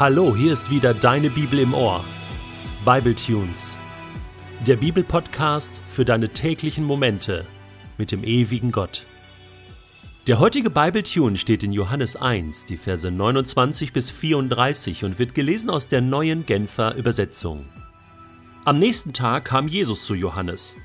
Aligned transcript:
Hallo, 0.00 0.34
hier 0.34 0.54
ist 0.54 0.70
wieder 0.70 0.94
deine 0.94 1.28
Bibel 1.28 1.58
im 1.58 1.74
Ohr. 1.74 2.02
Bible 2.86 3.14
Tunes. 3.14 3.78
Der 4.66 4.76
Bibelpodcast 4.76 5.82
für 5.86 6.06
deine 6.06 6.30
täglichen 6.30 6.84
Momente 6.84 7.44
mit 7.98 8.10
dem 8.10 8.24
ewigen 8.24 8.72
Gott. 8.72 9.04
Der 10.26 10.38
heutige 10.38 10.70
Bible 10.70 11.02
Tune 11.02 11.36
steht 11.36 11.62
in 11.64 11.72
Johannes 11.72 12.16
1, 12.16 12.64
die 12.64 12.78
Verse 12.78 13.10
29 13.10 13.92
bis 13.92 14.08
34 14.08 15.04
und 15.04 15.18
wird 15.18 15.34
gelesen 15.34 15.68
aus 15.68 15.88
der 15.88 16.00
neuen 16.00 16.46
Genfer 16.46 16.94
Übersetzung. 16.94 17.66
Am 18.64 18.78
nächsten 18.78 19.12
Tag 19.12 19.44
kam 19.44 19.68
Jesus 19.68 20.06
zu 20.06 20.14
Johannes. 20.14 20.78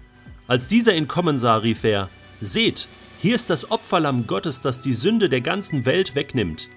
Als 0.45 0.68
dieser 0.68 0.94
ihn 0.94 1.08
kommen 1.08 1.40
sah, 1.40 1.55
rief 1.55 1.86
er: 1.86 2.09
Seht, 2.41 2.90
hier 3.22 3.36
ist 3.36 3.50
das 3.50 3.72
Opferlamm 3.72 4.27
Gottes, 4.27 4.59
das 4.59 4.82
die 4.82 4.94
Sünde 4.94 5.30
der 5.30 5.40
ganzen 5.40 5.86
Welt 5.86 6.16
wegnimmt. 6.16 6.68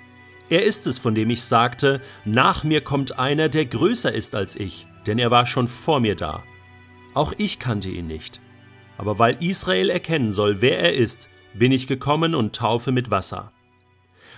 Er 0.50 0.64
ist 0.64 0.86
es, 0.86 0.98
von 0.98 1.14
dem 1.14 1.28
ich 1.30 1.42
sagte, 1.42 2.00
nach 2.24 2.64
mir 2.64 2.80
kommt 2.80 3.18
einer, 3.18 3.48
der 3.48 3.66
größer 3.66 4.12
ist 4.12 4.34
als 4.34 4.56
ich, 4.56 4.86
denn 5.06 5.18
er 5.18 5.30
war 5.30 5.44
schon 5.44 5.68
vor 5.68 6.00
mir 6.00 6.14
da. 6.14 6.42
Auch 7.14 7.34
ich 7.36 7.58
kannte 7.58 7.90
ihn 7.90 8.06
nicht. 8.06 8.40
Aber 8.96 9.18
weil 9.18 9.42
Israel 9.42 9.90
erkennen 9.90 10.32
soll, 10.32 10.60
wer 10.62 10.78
er 10.78 10.94
ist, 10.94 11.28
bin 11.54 11.70
ich 11.70 11.86
gekommen 11.86 12.34
und 12.34 12.56
taufe 12.56 12.92
mit 12.92 13.10
Wasser. 13.10 13.52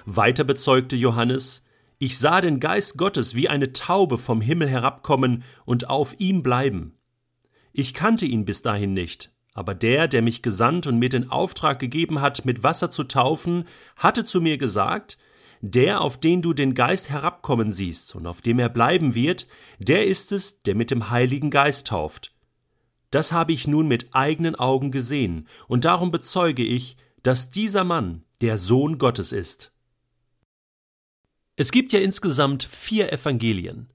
Weiter 0.04 0.44
bezeugte 0.44 0.96
Johannes, 0.96 1.64
ich 1.98 2.18
sah 2.18 2.40
den 2.40 2.60
Geist 2.60 2.96
Gottes 2.96 3.34
wie 3.34 3.48
eine 3.48 3.72
Taube 3.72 4.18
vom 4.18 4.40
Himmel 4.40 4.68
herabkommen 4.68 5.44
und 5.64 5.88
auf 5.90 6.14
ihm 6.18 6.42
bleiben. 6.42 6.96
Ich 7.72 7.94
kannte 7.94 8.26
ihn 8.26 8.44
bis 8.44 8.62
dahin 8.62 8.94
nicht, 8.94 9.32
aber 9.54 9.74
der, 9.74 10.08
der 10.08 10.22
mich 10.22 10.42
gesandt 10.42 10.86
und 10.86 10.98
mir 10.98 11.10
den 11.10 11.30
Auftrag 11.30 11.78
gegeben 11.78 12.20
hat, 12.20 12.44
mit 12.44 12.64
Wasser 12.64 12.90
zu 12.90 13.04
taufen, 13.04 13.64
hatte 13.96 14.24
zu 14.24 14.40
mir 14.40 14.58
gesagt, 14.58 15.18
der, 15.60 16.00
auf 16.00 16.18
den 16.18 16.42
du 16.42 16.52
den 16.52 16.74
Geist 16.74 17.10
herabkommen 17.10 17.72
siehst 17.72 18.14
und 18.14 18.26
auf 18.26 18.40
dem 18.40 18.58
er 18.58 18.68
bleiben 18.68 19.14
wird, 19.14 19.46
der 19.78 20.06
ist 20.06 20.32
es, 20.32 20.62
der 20.62 20.74
mit 20.74 20.90
dem 20.90 21.10
Heiligen 21.10 21.50
Geist 21.50 21.88
tauft. 21.88 22.32
Das 23.10 23.32
habe 23.32 23.52
ich 23.52 23.66
nun 23.66 23.88
mit 23.88 24.14
eigenen 24.14 24.54
Augen 24.54 24.90
gesehen, 24.90 25.48
und 25.66 25.84
darum 25.84 26.10
bezeuge 26.10 26.64
ich, 26.64 26.96
dass 27.22 27.50
dieser 27.50 27.84
Mann 27.84 28.24
der 28.40 28.56
Sohn 28.56 28.98
Gottes 28.98 29.32
ist. 29.32 29.72
Es 31.56 31.72
gibt 31.72 31.92
ja 31.92 32.00
insgesamt 32.00 32.64
vier 32.64 33.12
Evangelien. 33.12 33.92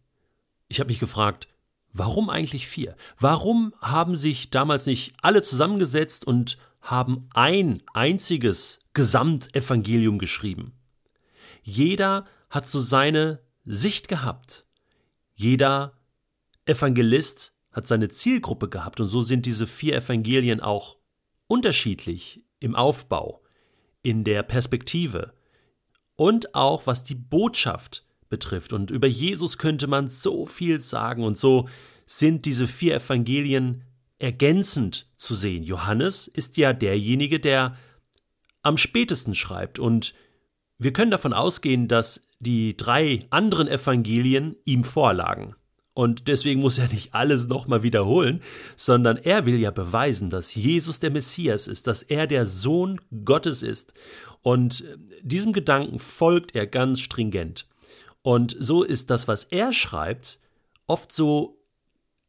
Ich 0.68 0.80
habe 0.80 0.90
mich 0.90 1.00
gefragt, 1.00 1.48
warum 1.94 2.30
eigentlich 2.30 2.68
vier? 2.68 2.96
Warum 3.18 3.74
haben 3.82 4.18
sich 4.18 4.52
damals 4.52 4.86
nicht 4.86 5.16
alle 5.24 5.42
zusammengesetzt 5.42 6.28
und 6.28 6.60
haben 6.82 7.28
ein 7.34 7.82
einziges 7.94 8.80
Gesamtevangelium 8.94 10.20
geschrieben? 10.20 10.74
Jeder 11.66 12.26
hat 12.52 12.68
so 12.68 12.80
seine 12.80 13.40
Sicht 13.64 14.08
gehabt. 14.08 14.68
Jeder 15.34 15.98
Evangelist 16.66 17.54
hat 17.72 17.88
seine 17.88 18.10
Zielgruppe 18.10 18.70
gehabt 18.70 19.02
und 19.02 19.08
so 19.10 19.24
sind 19.24 19.48
diese 19.48 19.66
vier 19.66 19.96
Evangelien 19.96 20.62
auch 20.62 20.98
unterschiedlich 21.48 22.44
im 22.60 22.76
Aufbau, 22.76 23.44
in 24.04 24.24
der 24.24 24.44
Perspektive 24.44 25.34
und 26.16 26.54
auch 26.54 26.86
was 26.86 27.04
die 27.04 27.16
Botschaft 27.16 28.06
betrifft. 28.30 28.72
Und 28.72 28.92
über 28.92 29.08
Jesus 29.08 29.58
könnte 29.58 29.88
man 29.88 30.08
so 30.08 30.46
viel 30.46 30.80
sagen 30.80 31.24
und 31.24 31.38
so 31.38 31.68
sind 32.06 32.46
diese 32.46 32.68
vier 32.68 32.96
Evangelien 32.96 33.84
ergänzend 34.20 35.08
zu 35.16 35.34
sehen. 35.34 35.64
Johannes 35.64 36.28
ist 36.28 36.58
ja 36.58 36.74
derjenige, 36.74 37.40
der 37.40 37.76
am 38.62 38.78
spätesten 38.78 39.34
schreibt 39.34 39.80
und 39.80 40.14
wir 40.78 40.94
können 40.94 41.12
davon 41.12 41.34
ausgehen, 41.34 41.88
dass 41.88 42.22
die 42.40 42.76
drei 42.76 43.20
anderen 43.30 43.68
Evangelien 43.68 44.56
ihm 44.66 44.84
vorlagen. 44.84 45.56
Und 45.94 46.28
deswegen 46.28 46.60
muss 46.60 46.78
er 46.78 46.90
nicht 46.90 47.16
alles 47.16 47.48
nochmal 47.48 47.82
wiederholen, 47.82 48.42
sondern 48.76 49.16
er 49.16 49.46
will 49.46 49.58
ja 49.58 49.72
beweisen, 49.72 50.30
dass 50.30 50.54
Jesus 50.54 51.00
der 51.00 51.10
Messias 51.10 51.68
ist, 51.68 51.88
dass 51.88 52.04
er 52.04 52.28
der 52.28 52.46
Sohn 52.46 53.00
Gottes 53.24 53.64
ist. 53.64 53.94
Und 54.42 54.84
diesem 55.22 55.54
Gedanken 55.54 56.00
folgt 56.00 56.54
er 56.54 56.68
ganz 56.68 57.00
stringent. 57.00 57.70
Und 58.24 58.58
so 58.60 58.84
ist 58.84 59.10
das, 59.10 59.30
was 59.30 59.46
er 59.46 59.72
schreibt, 59.72 60.40
oft 60.86 61.14
so 61.14 61.62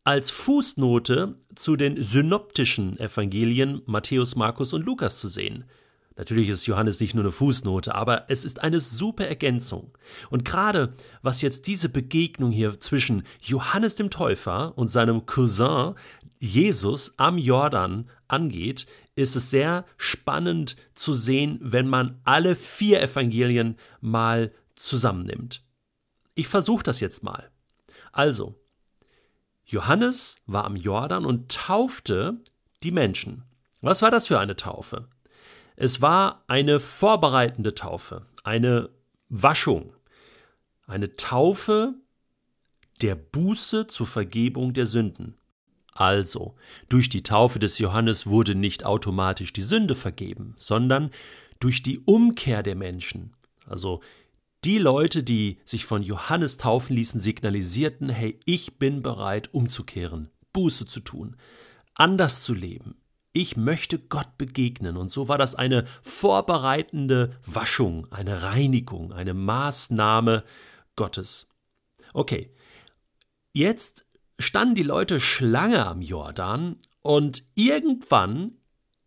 als 0.04 0.30
Fußnote 0.30 1.34
zu 1.56 1.74
den 1.74 2.00
synoptischen 2.00 2.96
Evangelien 3.00 3.82
Matthäus, 3.86 4.36
Markus 4.36 4.72
und 4.72 4.86
Lukas 4.86 5.18
zu 5.18 5.26
sehen. 5.26 5.64
Natürlich 6.16 6.48
ist 6.48 6.66
Johannes 6.66 6.98
nicht 6.98 7.14
nur 7.14 7.24
eine 7.24 7.32
Fußnote, 7.32 7.94
aber 7.94 8.24
es 8.28 8.44
ist 8.44 8.62
eine 8.62 8.80
super 8.80 9.26
Ergänzung. 9.26 9.92
Und 10.30 10.44
gerade 10.44 10.94
was 11.22 11.42
jetzt 11.42 11.66
diese 11.66 11.90
Begegnung 11.90 12.50
hier 12.50 12.80
zwischen 12.80 13.24
Johannes 13.42 13.96
dem 13.96 14.10
Täufer 14.10 14.76
und 14.78 14.88
seinem 14.88 15.26
Cousin 15.26 15.94
Jesus 16.38 17.14
am 17.18 17.38
Jordan 17.38 18.08
angeht, 18.28 18.86
ist 19.14 19.36
es 19.36 19.50
sehr 19.50 19.84
spannend 19.98 20.76
zu 20.94 21.14
sehen, 21.14 21.58
wenn 21.62 21.88
man 21.88 22.20
alle 22.24 22.54
vier 22.54 23.02
Evangelien 23.02 23.76
mal 24.00 24.52
zusammennimmt. 24.74 25.62
Ich 26.34 26.48
versuche 26.48 26.82
das 26.82 27.00
jetzt 27.00 27.22
mal. 27.22 27.50
Also, 28.12 28.54
Johannes 29.64 30.36
war 30.46 30.64
am 30.64 30.76
Jordan 30.76 31.24
und 31.24 31.50
taufte 31.50 32.40
die 32.82 32.90
Menschen. 32.90 33.44
Was 33.80 34.02
war 34.02 34.10
das 34.10 34.26
für 34.26 34.38
eine 34.38 34.56
Taufe? 34.56 35.08
Es 35.76 36.00
war 36.00 36.44
eine 36.48 36.80
vorbereitende 36.80 37.74
Taufe, 37.74 38.26
eine 38.44 38.90
Waschung, 39.28 39.94
eine 40.86 41.16
Taufe 41.16 41.94
der 43.02 43.14
Buße 43.14 43.86
zur 43.86 44.06
Vergebung 44.06 44.72
der 44.72 44.86
Sünden. 44.86 45.36
Also, 45.92 46.54
durch 46.88 47.08
die 47.08 47.22
Taufe 47.22 47.58
des 47.58 47.78
Johannes 47.78 48.26
wurde 48.26 48.54
nicht 48.54 48.84
automatisch 48.84 49.52
die 49.52 49.62
Sünde 49.62 49.94
vergeben, 49.94 50.54
sondern 50.58 51.10
durch 51.60 51.82
die 51.82 51.98
Umkehr 52.00 52.62
der 52.62 52.74
Menschen. 52.74 53.34
Also 53.66 54.00
die 54.64 54.78
Leute, 54.78 55.22
die 55.22 55.58
sich 55.64 55.84
von 55.84 56.02
Johannes 56.02 56.58
taufen 56.58 56.96
ließen, 56.96 57.20
signalisierten, 57.20 58.08
hey, 58.08 58.38
ich 58.44 58.78
bin 58.78 59.02
bereit 59.02 59.52
umzukehren, 59.54 60.30
Buße 60.52 60.86
zu 60.86 61.00
tun, 61.00 61.36
anders 61.94 62.42
zu 62.42 62.52
leben, 62.52 62.96
ich 63.36 63.54
möchte 63.56 63.98
Gott 63.98 64.38
begegnen. 64.38 64.96
Und 64.96 65.10
so 65.10 65.28
war 65.28 65.36
das 65.36 65.54
eine 65.54 65.84
vorbereitende 66.02 67.36
Waschung, 67.44 68.10
eine 68.10 68.42
Reinigung, 68.42 69.12
eine 69.12 69.34
Maßnahme 69.34 70.42
Gottes. 70.96 71.46
Okay, 72.14 72.50
jetzt 73.52 74.06
standen 74.38 74.74
die 74.74 74.82
Leute 74.82 75.20
Schlange 75.20 75.84
am 75.84 76.00
Jordan 76.00 76.76
und 77.02 77.42
irgendwann 77.54 78.52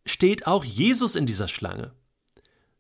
steht 0.06 0.46
auch 0.46 0.64
Jesus 0.64 1.16
in 1.16 1.26
dieser 1.26 1.48
Schlange. 1.48 1.96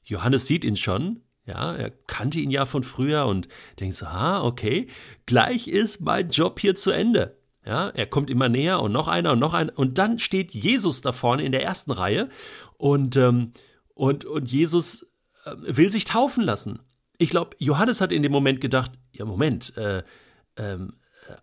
Johannes 0.03 0.45
sieht 0.45 0.63
ihn 0.63 0.77
schon, 0.77 1.23
ja, 1.45 1.75
er 1.75 1.89
kannte 1.89 2.39
ihn 2.39 2.51
ja 2.51 2.65
von 2.65 2.83
früher 2.83 3.25
und 3.25 3.47
denkt 3.79 3.95
so, 3.95 4.05
ah, 4.05 4.43
okay, 4.43 4.87
gleich 5.25 5.67
ist 5.67 6.01
mein 6.01 6.29
Job 6.29 6.59
hier 6.59 6.75
zu 6.75 6.91
Ende. 6.91 7.38
Ja, 7.65 7.89
er 7.89 8.07
kommt 8.07 8.29
immer 8.29 8.49
näher 8.49 8.81
und 8.81 8.91
noch 8.91 9.07
einer 9.07 9.33
und 9.33 9.39
noch 9.39 9.53
einer. 9.53 9.77
Und 9.77 9.97
dann 9.97 10.19
steht 10.19 10.53
Jesus 10.53 11.01
da 11.01 11.11
vorne 11.11 11.43
in 11.43 11.51
der 11.51 11.63
ersten 11.63 11.91
Reihe 11.91 12.29
und, 12.77 13.17
ähm, 13.17 13.51
und, 13.93 14.25
und 14.25 14.49
Jesus 14.49 15.11
äh, 15.45 15.55
will 15.57 15.91
sich 15.91 16.05
taufen 16.05 16.43
lassen. 16.43 16.79
Ich 17.17 17.29
glaube, 17.29 17.57
Johannes 17.59 17.99
hat 18.01 18.11
in 18.11 18.23
dem 18.23 18.31
Moment 18.31 18.61
gedacht: 18.61 18.91
Ja, 19.11 19.25
Moment, 19.25 19.75
äh, 19.77 20.03
ähm, 20.55 20.93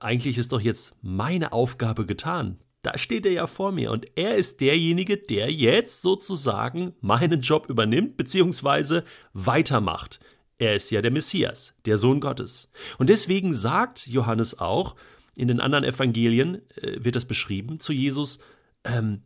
eigentlich 0.01 0.39
ist 0.39 0.53
doch 0.53 0.61
jetzt 0.61 0.95
meine 1.03 1.53
Aufgabe 1.53 2.07
getan. 2.07 2.59
Da 2.83 2.97
steht 2.99 3.27
er 3.27 3.33
ja 3.33 3.47
vor 3.47 3.73
mir 3.73 3.91
und 3.91 4.07
er 4.17 4.37
ist 4.37 4.61
derjenige, 4.61 5.17
der 5.17 5.53
jetzt 5.53 6.03
sozusagen 6.03 6.95
meinen 7.01 7.41
Job 7.41 7.69
übernimmt 7.69 8.17
bzw. 8.17 9.03
weitermacht. 9.33 10.21
Er 10.59 10.77
ist 10.77 10.91
ja 10.91 11.03
der 11.03 11.11
Messias, 11.11 11.75
der 11.85 11.99
Sohn 11.99 12.21
Gottes. 12.21 12.71
Und 12.99 13.11
deswegen 13.11 13.55
sagt 13.55 14.07
Johannes 14.07 14.59
auch, 14.59 14.95
in 15.37 15.49
den 15.49 15.61
anderen 15.61 15.85
Evangelien 15.85 16.63
äh, 16.77 17.05
wird 17.05 17.17
das 17.17 17.27
beschrieben 17.27 17.79
zu 17.81 17.93
Jesus, 17.93 18.39
ähm, 18.85 19.23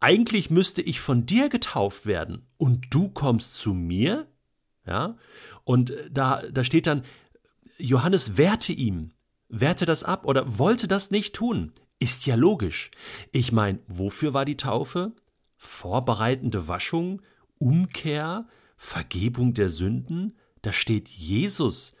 eigentlich 0.00 0.50
müsste 0.50 0.82
ich 0.82 1.00
von 1.00 1.26
dir 1.26 1.48
getauft 1.48 2.06
werden 2.06 2.46
und 2.56 2.86
du 2.90 3.08
kommst 3.08 3.54
zu 3.54 3.74
mir? 3.74 4.28
Ja? 4.86 5.16
Und 5.64 5.90
äh, 5.90 6.10
da, 6.10 6.42
da 6.50 6.64
steht 6.64 6.86
dann, 6.86 7.04
Johannes 7.78 8.36
wehrte 8.36 8.72
ihm, 8.72 9.12
wehrte 9.48 9.86
das 9.86 10.04
ab 10.04 10.24
oder 10.24 10.58
wollte 10.58 10.88
das 10.88 11.10
nicht 11.10 11.34
tun. 11.34 11.72
Ist 11.98 12.26
ja 12.26 12.36
logisch. 12.36 12.90
Ich 13.32 13.50
meine, 13.50 13.80
wofür 13.88 14.34
war 14.34 14.44
die 14.44 14.56
Taufe? 14.56 15.12
Vorbereitende 15.56 16.68
Waschung, 16.68 17.20
Umkehr, 17.58 18.46
Vergebung 18.76 19.54
der 19.54 19.68
Sünden? 19.68 20.36
Da 20.62 20.72
steht 20.72 21.08
Jesus. 21.08 21.96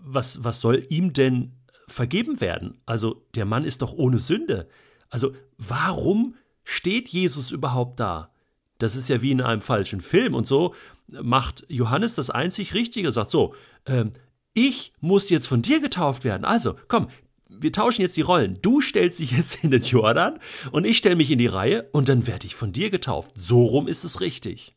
Was, 0.00 0.44
was 0.44 0.60
soll 0.60 0.84
ihm 0.90 1.14
denn 1.14 1.57
vergeben 1.86 2.40
werden. 2.40 2.80
Also 2.86 3.24
der 3.34 3.44
Mann 3.44 3.64
ist 3.64 3.82
doch 3.82 3.92
ohne 3.92 4.18
Sünde. 4.18 4.68
Also 5.10 5.32
warum 5.56 6.34
steht 6.64 7.08
Jesus 7.08 7.50
überhaupt 7.50 8.00
da? 8.00 8.32
Das 8.78 8.94
ist 8.94 9.08
ja 9.08 9.22
wie 9.22 9.32
in 9.32 9.40
einem 9.40 9.62
falschen 9.62 10.00
Film 10.00 10.34
und 10.34 10.46
so 10.46 10.74
macht 11.08 11.64
Johannes 11.68 12.14
das 12.14 12.30
einzig 12.30 12.74
Richtige, 12.74 13.10
sagt 13.12 13.30
so, 13.30 13.54
ähm, 13.86 14.12
ich 14.52 14.92
muss 15.00 15.30
jetzt 15.30 15.46
von 15.46 15.62
dir 15.62 15.80
getauft 15.80 16.24
werden. 16.24 16.44
Also, 16.44 16.74
komm, 16.88 17.08
wir 17.48 17.72
tauschen 17.72 18.02
jetzt 18.02 18.16
die 18.16 18.22
Rollen. 18.22 18.58
Du 18.60 18.80
stellst 18.80 19.18
dich 19.18 19.30
jetzt 19.32 19.62
in 19.64 19.70
den 19.70 19.82
Jordan 19.82 20.38
und 20.70 20.84
ich 20.84 20.98
stelle 20.98 21.16
mich 21.16 21.30
in 21.30 21.38
die 21.38 21.46
Reihe 21.46 21.88
und 21.92 22.08
dann 22.08 22.26
werde 22.26 22.46
ich 22.46 22.54
von 22.54 22.72
dir 22.72 22.90
getauft. 22.90 23.32
So 23.36 23.64
rum 23.64 23.88
ist 23.88 24.04
es 24.04 24.20
richtig. 24.20 24.76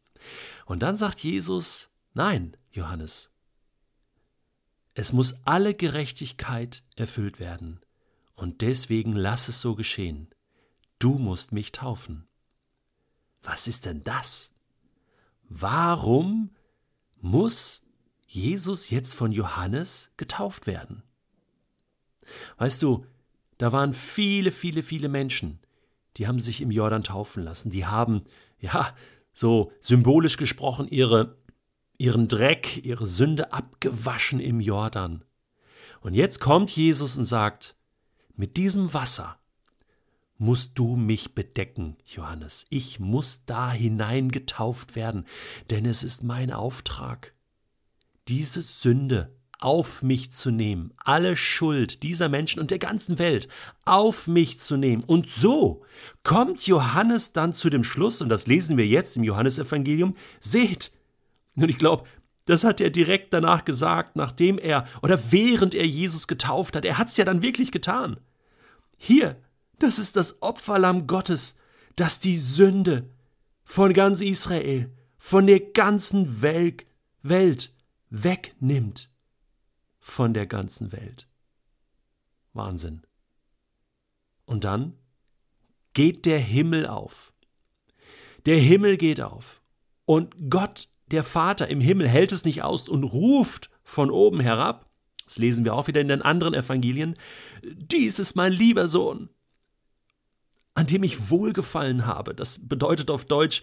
Und 0.66 0.82
dann 0.82 0.96
sagt 0.96 1.20
Jesus, 1.20 1.90
nein, 2.14 2.56
Johannes, 2.72 3.31
es 4.94 5.14
muss 5.14 5.36
alle 5.46 5.74
Gerechtigkeit 5.74 6.84
erfüllt 6.96 7.40
werden. 7.40 7.80
Und 8.36 8.62
deswegen 8.62 9.14
lass 9.14 9.48
es 9.48 9.62
so 9.62 9.76
geschehen. 9.76 10.28
Du 11.00 11.18
musst 11.18 11.52
mich 11.52 11.72
taufen. 11.72 12.28
Was 13.44 13.68
ist 13.68 13.86
denn 13.86 14.04
das? 14.04 14.52
Warum 15.48 16.52
muss 17.20 17.84
Jesus 18.28 18.90
jetzt 18.90 19.14
von 19.14 19.32
Johannes 19.32 20.12
getauft 20.18 20.68
werden? 20.68 21.04
Weißt 22.58 22.82
du, 22.82 23.06
da 23.58 23.72
waren 23.72 23.94
viele, 23.94 24.52
viele, 24.52 24.84
viele 24.84 25.10
Menschen, 25.10 25.60
die 26.18 26.28
haben 26.28 26.40
sich 26.40 26.62
im 26.62 26.72
Jordan 26.72 27.04
taufen 27.04 27.44
lassen, 27.44 27.70
die 27.70 27.86
haben, 27.86 28.24
ja, 28.60 28.96
so 29.34 29.72
symbolisch 29.80 30.38
gesprochen, 30.38 30.88
ihre, 30.88 31.38
ihren 32.02 32.28
Dreck, 32.28 32.84
ihre 32.84 33.06
Sünde 33.06 33.54
abgewaschen 33.54 34.40
im 34.40 34.60
Jordan. 34.60 35.24
Und 36.02 36.16
jetzt 36.16 36.40
kommt 36.40 36.72
Jesus 36.72 37.16
und 37.16 37.26
sagt, 37.26 37.76
mit 38.36 38.58
diesem 38.58 38.96
Wasser 38.96 39.38
musst 40.40 40.80
du 40.80 40.96
mich 40.96 41.36
bedecken, 41.36 41.98
Johannes. 42.04 42.66
Ich 42.72 43.00
muss 43.00 43.46
da 43.46 43.72
hinein 43.72 44.32
getauft 44.32 44.96
werden, 44.96 45.26
denn 45.70 45.86
es 45.86 46.02
ist 46.02 46.24
mein 46.24 46.52
Auftrag. 46.52 47.36
Diese 48.28 48.64
Sünde 48.64 49.36
auf 49.60 50.02
mich 50.02 50.32
zu 50.32 50.50
nehmen, 50.50 50.92
alle 50.98 51.36
Schuld 51.36 52.02
dieser 52.02 52.30
Menschen 52.30 52.60
und 52.60 52.72
der 52.72 52.80
ganzen 52.80 53.20
Welt 53.20 53.48
auf 53.86 54.26
mich 54.26 54.58
zu 54.58 54.76
nehmen. 54.76 55.04
Und 55.04 55.30
so 55.30 55.84
kommt 56.24 56.66
Johannes 56.66 57.32
dann 57.32 57.54
zu 57.54 57.70
dem 57.70 57.84
Schluss, 57.84 58.22
und 58.22 58.30
das 58.30 58.48
lesen 58.48 58.76
wir 58.76 58.88
jetzt 58.88 59.18
im 59.18 59.24
Johannesevangelium, 59.24 60.16
seht. 60.40 60.94
Und 61.56 61.70
ich 61.70 61.78
glaube, 61.78 62.08
das 62.46 62.64
hat 62.64 62.82
er 62.82 62.90
direkt 62.90 63.34
danach 63.34 63.66
gesagt, 63.66 64.16
nachdem 64.16 64.58
er 64.58 64.88
oder 65.02 65.32
während 65.32 65.76
er 65.76 65.86
Jesus 65.86 66.28
getauft 66.28 66.76
hat. 66.76 66.86
Er 66.86 66.98
hat 66.98 67.10
es 67.10 67.18
ja 67.18 67.26
dann 67.26 67.42
wirklich 67.42 67.72
getan. 67.72 68.20
Hier, 68.98 69.42
das 69.80 70.00
ist 70.00 70.16
das 70.16 70.42
Opferlamm 70.42 71.08
Gottes, 71.08 71.56
das 71.96 72.20
die 72.20 72.38
Sünde 72.38 73.10
von 73.64 73.94
ganz 73.94 74.22
Israel, 74.22 74.92
von 75.18 75.48
der 75.48 75.60
ganzen 75.60 76.42
Welt, 76.42 76.86
Welt 77.22 77.74
wegnimmt 78.10 79.10
von 80.00 80.34
der 80.34 80.48
ganzen 80.48 80.92
Welt. 80.92 81.28
Wahnsinn. 82.54 83.04
Und 84.46 84.66
dann 84.66 84.98
geht 85.94 86.26
der 86.26 86.40
Himmel 86.40 86.88
auf. 86.88 87.34
Der 88.46 88.60
Himmel 88.60 88.98
geht 88.98 89.22
auf. 89.22 89.62
Und 90.06 90.36
Gott, 90.50 90.90
der 91.12 91.24
Vater 91.24 91.68
im 91.68 91.82
Himmel, 91.82 92.08
hält 92.08 92.32
es 92.32 92.46
nicht 92.46 92.64
aus 92.64 92.90
und 92.90 93.04
ruft 93.04 93.70
von 93.84 94.10
oben 94.10 94.40
herab. 94.40 94.90
Das 95.26 95.38
lesen 95.38 95.64
wir 95.64 95.74
auch 95.74 95.88
wieder 95.88 96.02
in 96.02 96.08
den 96.08 96.22
anderen 96.22 96.54
Evangelien. 96.54 97.16
Dies 97.64 98.20
ist 98.20 98.36
mein 98.36 98.52
lieber 98.52 98.88
Sohn, 98.88 99.30
an 100.74 100.88
dem 100.88 101.04
ich 101.04 101.30
wohlgefallen 101.30 102.06
habe. 102.06 102.34
Das 102.34 102.68
bedeutet 102.68 103.10
auf 103.10 103.26
Deutsch, 103.26 103.62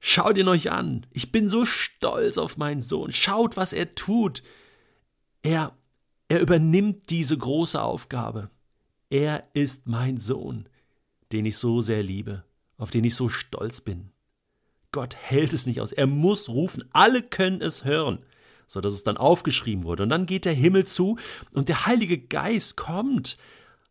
schaut 0.00 0.36
ihn 0.38 0.48
euch 0.48 0.70
an. 0.70 1.06
Ich 1.10 1.32
bin 1.32 1.48
so 1.48 1.64
stolz 1.64 2.38
auf 2.38 2.56
meinen 2.56 2.82
Sohn. 2.82 3.12
Schaut, 3.12 3.56
was 3.56 3.72
er 3.72 3.94
tut. 3.94 4.42
Er, 5.42 5.76
er 6.28 6.40
übernimmt 6.40 7.10
diese 7.10 7.36
große 7.36 7.80
Aufgabe. 7.80 8.50
Er 9.10 9.48
ist 9.54 9.88
mein 9.88 10.18
Sohn, 10.18 10.68
den 11.32 11.46
ich 11.46 11.56
so 11.56 11.80
sehr 11.80 12.02
liebe, 12.02 12.44
auf 12.76 12.90
den 12.90 13.04
ich 13.04 13.14
so 13.14 13.28
stolz 13.28 13.80
bin. 13.80 14.10
Gott 14.92 15.16
hält 15.16 15.52
es 15.52 15.66
nicht 15.66 15.80
aus. 15.80 15.92
Er 15.92 16.06
muss 16.06 16.48
rufen. 16.48 16.84
Alle 16.92 17.22
können 17.22 17.60
es 17.60 17.84
hören, 17.84 18.24
so 18.66 18.80
dass 18.80 18.94
es 18.94 19.02
dann 19.02 19.16
aufgeschrieben 19.16 19.84
wurde. 19.84 20.04
Und 20.04 20.08
dann 20.08 20.26
geht 20.26 20.44
der 20.44 20.54
Himmel 20.54 20.86
zu 20.86 21.18
und 21.52 21.68
der 21.68 21.86
Heilige 21.86 22.18
Geist 22.18 22.76
kommt 22.76 23.36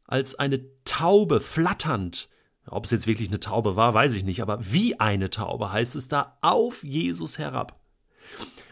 als 0.05 0.35
eine 0.35 0.61
Taube 0.85 1.39
flatternd. 1.39 2.29
Ob 2.65 2.85
es 2.85 2.91
jetzt 2.91 3.07
wirklich 3.07 3.29
eine 3.29 3.39
Taube 3.39 3.75
war, 3.75 3.93
weiß 3.93 4.13
ich 4.13 4.23
nicht, 4.23 4.41
aber 4.41 4.59
wie 4.61 4.99
eine 4.99 5.29
Taube 5.29 5.71
heißt 5.71 5.95
es 5.95 6.07
da 6.07 6.37
auf 6.41 6.83
Jesus 6.83 7.37
herab. 7.37 7.79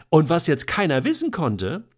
Und 0.08 0.28
was 0.28 0.46
jetzt 0.46 0.66
keiner 0.66 1.04
wissen 1.04 1.30
konnte, 1.30 1.88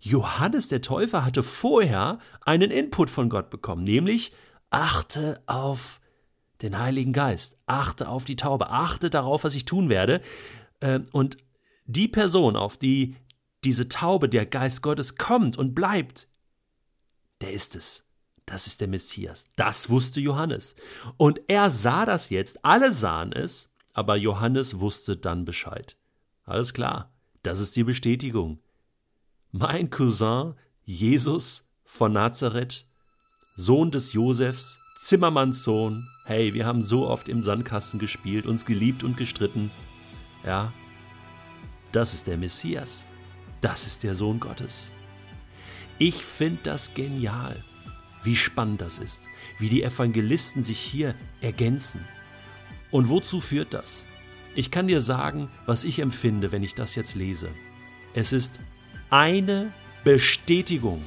Johannes 0.00 0.68
der 0.68 0.80
Täufer 0.80 1.24
hatte 1.24 1.42
vorher 1.42 2.20
einen 2.44 2.70
Input 2.70 3.10
von 3.10 3.28
Gott 3.28 3.50
bekommen, 3.50 3.82
nämlich 3.82 4.32
achte 4.70 5.42
auf 5.46 5.97
den 6.62 6.78
Heiligen 6.78 7.12
Geist, 7.12 7.56
achte 7.66 8.08
auf 8.08 8.24
die 8.24 8.36
Taube, 8.36 8.70
achte 8.70 9.10
darauf, 9.10 9.44
was 9.44 9.54
ich 9.54 9.64
tun 9.64 9.88
werde. 9.88 10.20
Ähm, 10.80 11.04
und 11.12 11.36
die 11.86 12.08
Person, 12.08 12.56
auf 12.56 12.76
die 12.76 13.16
diese 13.64 13.88
Taube, 13.88 14.28
der 14.28 14.46
Geist 14.46 14.82
Gottes 14.82 15.16
kommt 15.16 15.56
und 15.56 15.74
bleibt, 15.74 16.28
der 17.40 17.52
ist 17.52 17.76
es. 17.76 18.04
Das 18.46 18.66
ist 18.66 18.80
der 18.80 18.88
Messias. 18.88 19.44
Das 19.56 19.90
wusste 19.90 20.20
Johannes. 20.20 20.74
Und 21.16 21.40
er 21.48 21.70
sah 21.70 22.06
das 22.06 22.30
jetzt, 22.30 22.64
alle 22.64 22.92
sahen 22.92 23.32
es, 23.32 23.70
aber 23.92 24.16
Johannes 24.16 24.80
wusste 24.80 25.16
dann 25.16 25.44
Bescheid. 25.44 25.96
Alles 26.44 26.72
klar, 26.72 27.12
das 27.42 27.60
ist 27.60 27.76
die 27.76 27.84
Bestätigung. 27.84 28.60
Mein 29.50 29.90
Cousin 29.90 30.54
Jesus 30.84 31.68
von 31.84 32.12
Nazareth, 32.12 32.86
Sohn 33.54 33.90
des 33.90 34.12
Josefs, 34.12 34.78
Zimmermannssohn, 34.98 36.08
hey, 36.28 36.52
wir 36.52 36.66
haben 36.66 36.82
so 36.82 37.08
oft 37.08 37.26
im 37.30 37.42
Sandkasten 37.42 37.98
gespielt, 37.98 38.44
uns 38.44 38.66
geliebt 38.66 39.02
und 39.02 39.16
gestritten. 39.16 39.70
Ja, 40.44 40.74
das 41.90 42.12
ist 42.12 42.26
der 42.26 42.36
Messias. 42.36 43.06
Das 43.62 43.86
ist 43.86 44.04
der 44.04 44.14
Sohn 44.14 44.38
Gottes. 44.38 44.90
Ich 45.96 46.22
finde 46.22 46.60
das 46.64 46.92
genial, 46.92 47.56
wie 48.22 48.36
spannend 48.36 48.82
das 48.82 48.98
ist, 48.98 49.22
wie 49.58 49.70
die 49.70 49.82
Evangelisten 49.82 50.62
sich 50.62 50.78
hier 50.78 51.14
ergänzen. 51.40 52.04
Und 52.90 53.08
wozu 53.08 53.40
führt 53.40 53.72
das? 53.72 54.04
Ich 54.54 54.70
kann 54.70 54.86
dir 54.86 55.00
sagen, 55.00 55.48
was 55.64 55.82
ich 55.82 55.98
empfinde, 55.98 56.52
wenn 56.52 56.62
ich 56.62 56.74
das 56.74 56.94
jetzt 56.94 57.14
lese. 57.14 57.48
Es 58.12 58.34
ist 58.34 58.60
eine 59.08 59.72
Bestätigung 60.04 61.02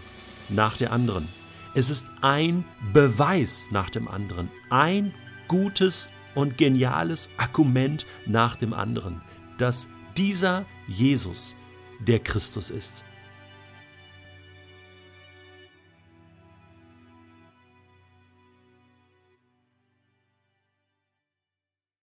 nach 0.50 0.78
der 0.78 0.92
anderen. 0.92 1.28
Es 1.74 1.90
ist 1.90 2.08
ein 2.22 2.66
Beweis 2.92 3.66
nach 3.72 3.90
dem 3.90 4.08
anderen. 4.08 4.50
Ein 4.70 5.14
gutes 5.48 6.10
und 6.36 6.58
geniales 6.58 7.30
Argument 7.38 8.06
nach 8.26 8.56
dem 8.58 8.74
anderen, 8.74 9.22
dass 9.58 9.88
dieser 10.18 10.66
Jesus 10.88 11.56
der 12.00 12.20
Christus 12.20 12.70
ist. 12.70 13.04